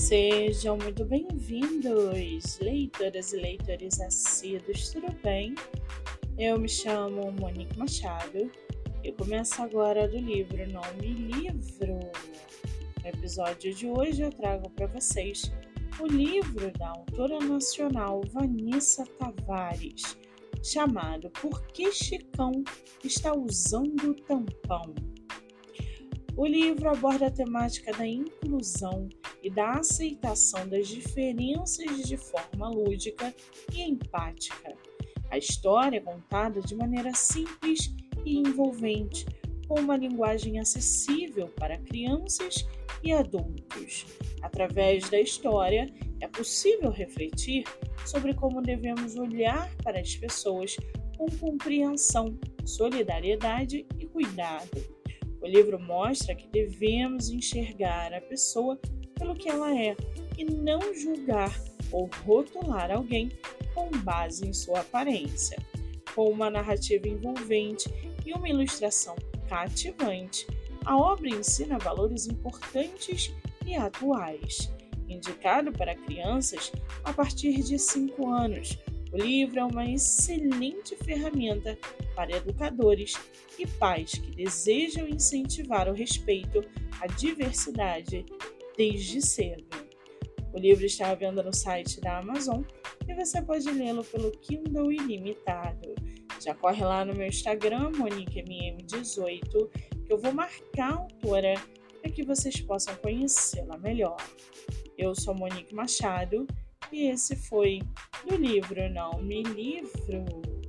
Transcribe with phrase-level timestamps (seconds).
[0.00, 5.54] Sejam muito bem-vindos, leitoras e leitores assíduos, tudo bem?
[6.38, 8.50] Eu me chamo Monique Machado
[9.04, 12.00] e começo agora do livro Nome Livro.
[13.02, 15.52] No episódio de hoje eu trago para vocês
[16.00, 20.16] o livro da autora nacional Vanessa Tavares,
[20.64, 22.64] chamado Por que Chicão
[23.04, 24.94] está usando tampão?
[26.36, 29.10] O livro aborda a temática da inclusão
[29.42, 33.34] e da aceitação das diferenças de forma lúdica
[33.72, 34.74] e empática.
[35.30, 37.94] A história é contada de maneira simples
[38.24, 39.24] e envolvente,
[39.68, 42.66] com uma linguagem acessível para crianças
[43.04, 44.06] e adultos.
[44.42, 45.86] Através da história,
[46.20, 47.64] é possível refletir
[48.04, 50.76] sobre como devemos olhar para as pessoas
[51.16, 55.00] com compreensão, solidariedade e cuidado.
[55.40, 58.78] O livro mostra que devemos enxergar a pessoa
[59.20, 59.94] pelo que ela é
[60.38, 61.54] e não julgar
[61.92, 63.30] ou rotular alguém
[63.74, 65.62] com base em sua aparência.
[66.14, 67.92] Com uma narrativa envolvente
[68.24, 69.14] e uma ilustração
[69.46, 70.46] cativante,
[70.86, 73.30] a obra ensina valores importantes
[73.66, 74.72] e atuais.
[75.06, 76.72] Indicado para crianças
[77.04, 78.78] a partir de 5 anos,
[79.12, 81.76] o livro é uma excelente ferramenta
[82.14, 83.14] para educadores
[83.58, 86.64] e pais que desejam incentivar o respeito
[87.00, 88.24] à diversidade
[88.80, 89.68] desde cedo.
[90.54, 92.62] O livro está à venda no site da Amazon
[93.06, 95.94] e você pode lê-lo pelo Kindle Ilimitado.
[96.42, 99.70] Já corre lá no meu Instagram, MoniqueMM18,
[100.06, 101.54] que eu vou marcar a autora
[102.00, 104.16] para que vocês possam conhecê-la melhor.
[104.96, 106.46] Eu sou Monique Machado
[106.90, 107.80] e esse foi
[108.26, 110.59] do livro Não Me Livro.